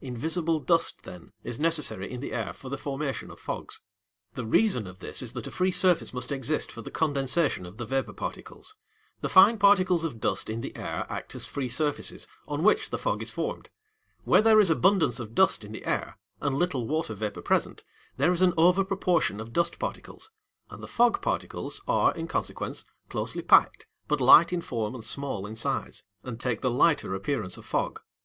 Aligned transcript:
Invisible 0.00 0.58
dust, 0.58 1.02
then, 1.04 1.30
is 1.44 1.60
necessary 1.60 2.10
in 2.10 2.18
the 2.18 2.32
air 2.32 2.52
for 2.52 2.68
the 2.68 2.76
formation 2.76 3.30
of 3.30 3.38
fogs. 3.38 3.80
The 4.34 4.44
reason 4.44 4.88
of 4.88 4.98
this 4.98 5.22
is 5.22 5.34
that 5.34 5.46
a 5.46 5.52
free 5.52 5.70
surface 5.70 6.12
must 6.12 6.32
exist 6.32 6.72
for 6.72 6.82
the 6.82 6.90
condensation 6.90 7.64
of 7.64 7.76
the 7.76 7.86
vapour 7.86 8.12
particles. 8.14 8.74
The 9.20 9.28
fine 9.28 9.56
particles 9.56 10.02
of 10.04 10.18
dust 10.20 10.50
in 10.50 10.62
the 10.62 10.74
air 10.74 11.06
act 11.08 11.36
as 11.36 11.46
free 11.46 11.68
surfaces, 11.68 12.26
on 12.48 12.64
which 12.64 12.90
the 12.90 12.98
fog 12.98 13.22
is 13.22 13.30
formed. 13.30 13.70
Where 14.24 14.42
there 14.42 14.58
is 14.58 14.68
abundance 14.68 15.20
of 15.20 15.36
dust 15.36 15.62
in 15.62 15.70
the 15.70 15.84
air 15.84 16.18
and 16.40 16.56
little 16.58 16.88
water 16.88 17.14
vapour 17.14 17.44
present, 17.44 17.84
there 18.16 18.32
is 18.32 18.42
an 18.42 18.54
over 18.56 18.82
proportion 18.82 19.38
of 19.38 19.52
dust 19.52 19.78
particles; 19.78 20.32
and 20.70 20.82
the 20.82 20.88
fog 20.88 21.22
particles 21.22 21.80
are, 21.86 22.12
in 22.16 22.26
consequence, 22.26 22.84
closely 23.08 23.42
packed, 23.42 23.86
but 24.08 24.20
light 24.20 24.52
in 24.52 24.60
form 24.60 24.96
and 24.96 25.04
small 25.04 25.46
in 25.46 25.54
size, 25.54 26.02
and 26.24 26.40
take 26.40 26.62
the 26.62 26.68
lighter 26.70 27.14
appearance 27.14 27.56
of 27.56 27.64
fog. 27.64 28.00